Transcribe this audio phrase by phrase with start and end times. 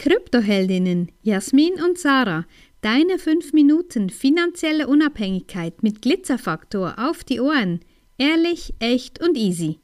[0.00, 2.46] Kryptoheldinnen Jasmin und Sarah.
[2.80, 7.80] Deine 5 Minuten finanzielle Unabhängigkeit mit Glitzerfaktor auf die Ohren.
[8.16, 9.78] Ehrlich, echt und easy.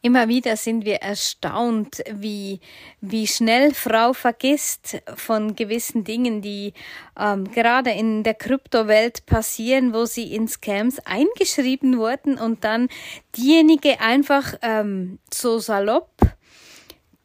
[0.00, 2.60] Immer wieder sind wir erstaunt, wie,
[3.02, 6.72] wie schnell Frau vergisst von gewissen Dingen, die
[7.18, 12.88] ähm, gerade in der Kryptowelt passieren, wo sie in Scams eingeschrieben wurden und dann
[13.36, 16.08] diejenige einfach ähm, so salopp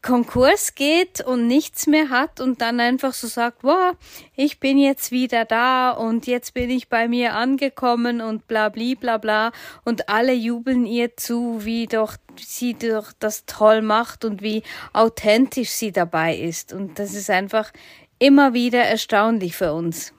[0.05, 3.95] Konkurs geht und nichts mehr hat und dann einfach so sagt, wow,
[4.35, 8.93] ich bin jetzt wieder da und jetzt bin ich bei mir angekommen und bla bla
[8.99, 9.51] bla bla
[9.83, 14.61] und alle jubeln ihr zu, wie doch sie doch das toll macht und wie
[14.93, 17.71] authentisch sie dabei ist und das ist einfach
[18.19, 20.13] immer wieder erstaunlich für uns.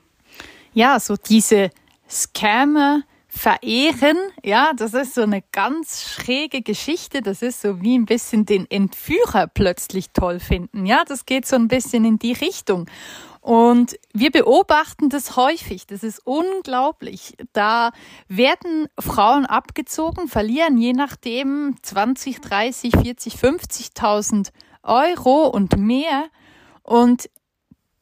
[0.74, 1.70] Ja, so diese
[2.10, 3.02] Scammer,
[3.36, 4.16] verehren.
[4.42, 7.20] Ja, das ist so eine ganz schräge Geschichte.
[7.20, 10.86] Das ist so wie ein bisschen den Entführer plötzlich toll finden.
[10.86, 12.88] Ja, das geht so ein bisschen in die Richtung.
[13.42, 15.86] Und wir beobachten das häufig.
[15.86, 17.36] Das ist unglaublich.
[17.52, 17.92] Da
[18.26, 24.48] werden Frauen abgezogen, verlieren je nachdem 20, 30, 40, 50.000
[24.82, 26.24] Euro und mehr
[26.82, 27.28] und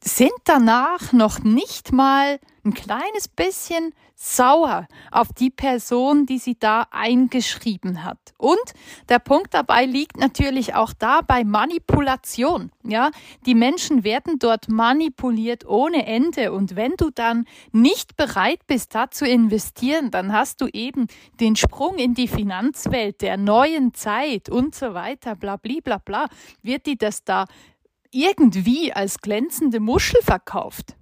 [0.05, 6.86] sind danach noch nicht mal ein kleines bisschen sauer auf die Person, die sie da
[6.91, 8.19] eingeschrieben hat.
[8.38, 8.62] Und
[9.08, 12.70] der Punkt dabei liegt natürlich auch da bei Manipulation.
[12.84, 13.10] Ja,
[13.44, 16.52] die Menschen werden dort manipuliert ohne Ende.
[16.52, 21.08] Und wenn du dann nicht bereit bist, da zu investieren, dann hast du eben
[21.41, 26.27] den Sprung in die Finanzwelt der neuen Zeit und so weiter, bla, bla, bla, bla,
[26.62, 27.47] wird die das da
[28.15, 30.97] irgendwie als glänzende Muschel verkauft.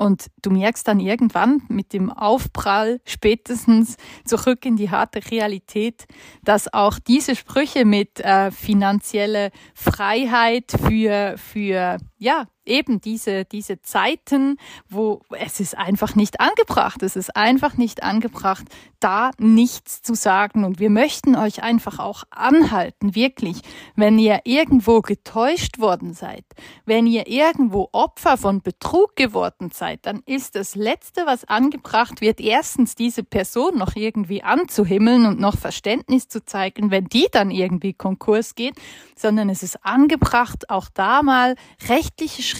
[0.00, 6.06] Und du merkst dann irgendwann mit dem Aufprall spätestens zurück in die harte Realität,
[6.44, 14.58] dass auch diese Sprüche mit äh, finanzielle Freiheit für, für ja, eben diese, diese Zeiten,
[14.88, 17.02] wo es ist einfach nicht angebracht.
[17.02, 18.64] Es ist einfach nicht angebracht,
[19.00, 20.64] da nichts zu sagen.
[20.64, 23.60] Und wir möchten euch einfach auch anhalten, wirklich,
[23.96, 26.44] wenn ihr irgendwo getäuscht worden seid,
[26.84, 32.40] wenn ihr irgendwo Opfer von Betrug geworden seid, dann ist das Letzte, was angebracht wird,
[32.40, 37.94] erstens diese Person noch irgendwie anzuhimmeln und noch Verständnis zu zeigen, wenn die dann irgendwie
[37.94, 38.74] Konkurs geht,
[39.16, 41.56] sondern es ist angebracht, auch da mal
[41.88, 42.57] rechtliche Schritte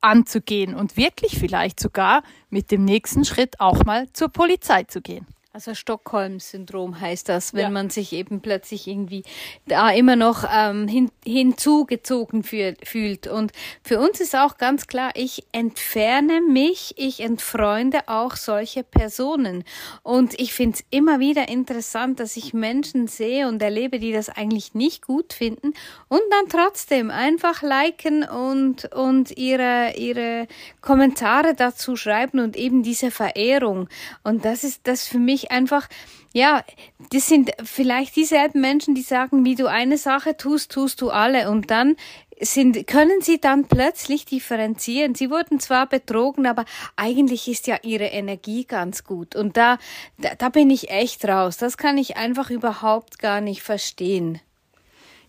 [0.00, 5.26] anzugehen und wirklich vielleicht sogar mit dem nächsten Schritt auch mal zur Polizei zu gehen.
[5.54, 7.70] Also Stockholm-Syndrom heißt das, wenn ja.
[7.70, 9.22] man sich eben plötzlich irgendwie
[9.66, 13.26] da immer noch ähm, hin, hinzugezogen fühlt.
[13.26, 13.52] Und
[13.82, 19.64] für uns ist auch ganz klar, ich entferne mich, ich entfreunde auch solche Personen.
[20.02, 24.28] Und ich finde es immer wieder interessant, dass ich Menschen sehe und erlebe, die das
[24.28, 25.72] eigentlich nicht gut finden
[26.08, 30.46] und dann trotzdem einfach liken und, und ihre, ihre
[30.80, 33.88] Kommentare dazu schreiben und eben diese Verehrung.
[34.22, 35.88] Und das ist das für mich einfach,
[36.34, 36.64] ja,
[37.12, 41.48] das sind vielleicht dieselben Menschen, die sagen, wie du eine Sache tust, tust du alle.
[41.48, 41.94] Und dann
[42.40, 45.14] sind, können sie dann plötzlich differenzieren.
[45.14, 46.64] Sie wurden zwar betrogen, aber
[46.96, 49.36] eigentlich ist ja ihre Energie ganz gut.
[49.36, 49.78] Und da,
[50.18, 51.56] da, da bin ich echt raus.
[51.56, 54.40] Das kann ich einfach überhaupt gar nicht verstehen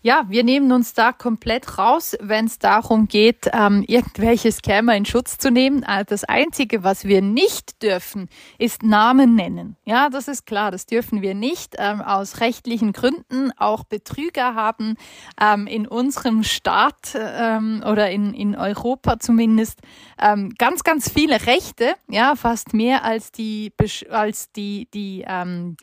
[0.06, 5.04] ja, wir nehmen uns da komplett raus, wenn es darum geht, ähm, irgendwelche Scammer in
[5.04, 5.82] Schutz zu nehmen.
[5.82, 9.74] Äh, das Einzige, was wir nicht dürfen, ist Namen nennen.
[9.84, 13.50] Ja, das ist klar, das dürfen wir nicht ähm, aus rechtlichen Gründen.
[13.56, 14.94] Auch Betrüger haben
[15.40, 19.80] ähm, in unserem Staat ähm, oder in, in Europa zumindest
[20.22, 23.72] ähm, ganz, ganz viele Rechte, ja, fast mehr als die,
[24.08, 25.76] als die, die, ähm,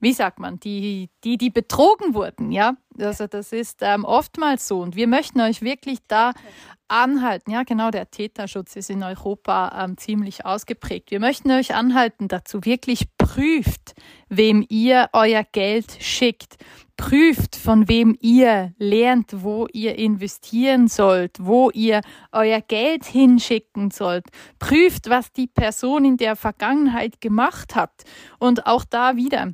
[0.00, 2.76] wie sagt man, die, die, die betrogen wurden, ja.
[2.98, 4.80] Also das ist ähm, oftmals so.
[4.80, 6.32] Und wir möchten euch wirklich da
[6.88, 7.50] anhalten.
[7.50, 11.10] Ja, genau, der Täterschutz ist in Europa ähm, ziemlich ausgeprägt.
[11.10, 13.94] Wir möchten euch anhalten dazu, wirklich prüft,
[14.28, 16.56] wem ihr euer Geld schickt.
[16.96, 22.00] Prüft, von wem ihr lernt, wo ihr investieren sollt, wo ihr
[22.32, 24.26] euer Geld hinschicken sollt.
[24.58, 28.02] Prüft, was die Person in der Vergangenheit gemacht hat.
[28.40, 29.52] Und auch da wieder,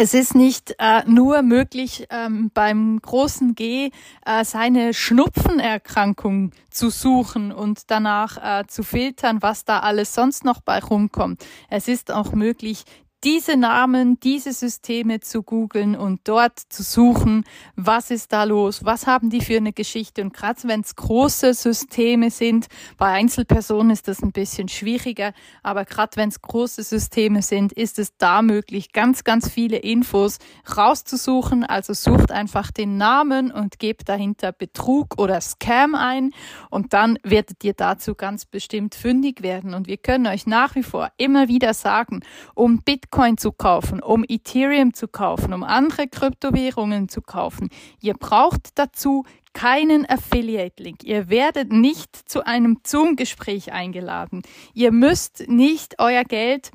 [0.00, 3.90] es ist nicht äh, nur möglich, ähm, beim großen G
[4.24, 10.60] äh, seine Schnupfenerkrankung zu suchen und danach äh, zu filtern, was da alles sonst noch
[10.60, 11.44] bei rumkommt.
[11.68, 12.84] Es ist auch möglich,
[13.24, 17.44] diese Namen, diese Systeme zu googeln und dort zu suchen,
[17.74, 20.22] was ist da los, was haben die für eine Geschichte.
[20.22, 25.32] Und gerade wenn es große Systeme sind, bei Einzelpersonen ist das ein bisschen schwieriger,
[25.64, 30.38] aber gerade wenn es große Systeme sind, ist es da möglich, ganz, ganz viele Infos
[30.76, 31.64] rauszusuchen.
[31.64, 36.30] Also sucht einfach den Namen und gebt dahinter Betrug oder Scam ein
[36.70, 39.74] und dann werdet ihr dazu ganz bestimmt fündig werden.
[39.74, 42.20] Und wir können euch nach wie vor immer wieder sagen,
[42.54, 47.70] um Bitcoin Bitcoin zu kaufen, um Ethereum zu kaufen, um andere Kryptowährungen zu kaufen.
[48.02, 49.24] Ihr braucht dazu
[49.54, 51.04] keinen Affiliate-Link.
[51.04, 54.42] Ihr werdet nicht zu einem Zoom-Gespräch eingeladen.
[54.74, 56.70] Ihr müsst nicht euer Geld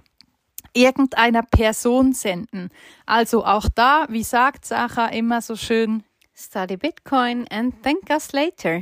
[0.73, 2.69] irgendeiner Person senden.
[3.05, 6.03] Also auch da, wie sagt Sacha immer so schön,
[6.35, 8.81] Study Bitcoin and thank us later.